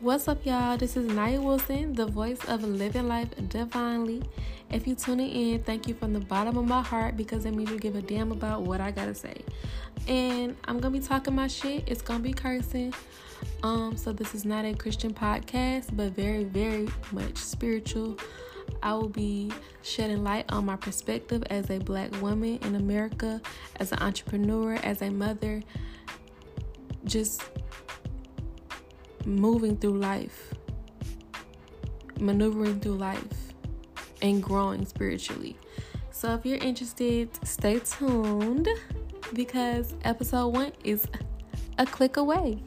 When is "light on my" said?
20.22-20.76